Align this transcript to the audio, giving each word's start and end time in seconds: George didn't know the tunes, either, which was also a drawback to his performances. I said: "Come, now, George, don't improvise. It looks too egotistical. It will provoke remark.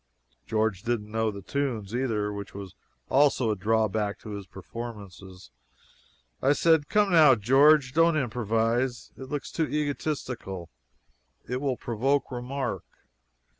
George 0.47 0.81
didn't 0.81 1.11
know 1.11 1.29
the 1.29 1.43
tunes, 1.43 1.93
either, 1.93 2.33
which 2.33 2.55
was 2.55 2.73
also 3.07 3.51
a 3.51 3.55
drawback 3.55 4.17
to 4.17 4.31
his 4.31 4.47
performances. 4.47 5.51
I 6.41 6.53
said: 6.53 6.89
"Come, 6.89 7.11
now, 7.11 7.35
George, 7.35 7.93
don't 7.93 8.17
improvise. 8.17 9.11
It 9.15 9.29
looks 9.29 9.51
too 9.51 9.67
egotistical. 9.67 10.71
It 11.47 11.61
will 11.61 11.77
provoke 11.77 12.31
remark. 12.31 12.83